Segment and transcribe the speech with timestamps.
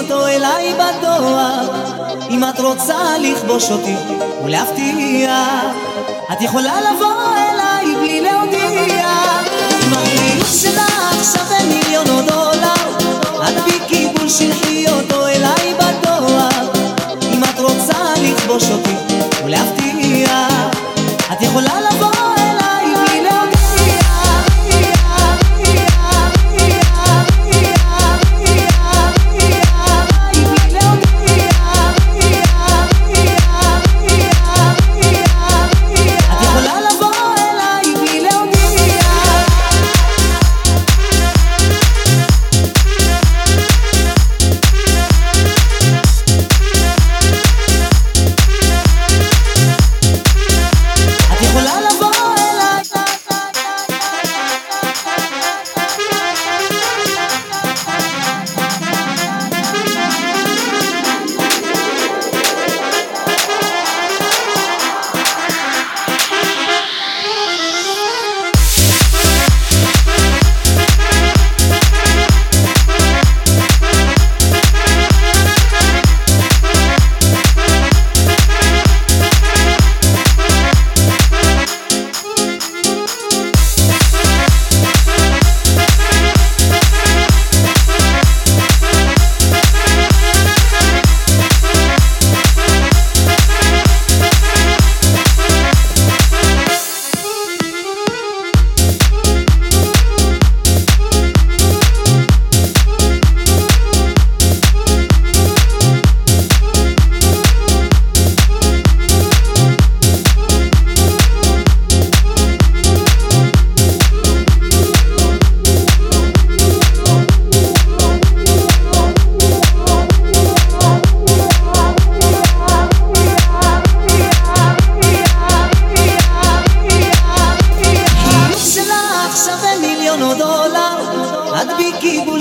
[0.00, 1.68] אותו אליי בדואר.
[2.30, 3.94] אם את רוצה לכבוש אותי
[4.44, 5.46] ולהפתיע
[6.32, 9.08] את יכולה לבוא אליי בלי להודיע.
[9.92, 12.06] החיוך שלך שווה מיליון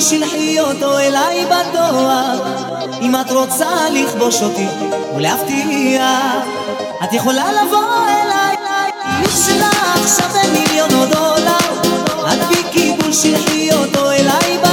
[0.10, 2.40] שלחי אותו אליי בתואר
[3.02, 4.68] אם את רוצה לכבוש אותי
[5.16, 6.46] ולהבטיח
[7.04, 8.56] את יכולה לבוא אליי.
[9.06, 11.82] איוב שלך שווה מיליון דולר
[12.34, 14.69] את בכיבוש שלחי אותו אליי בתואר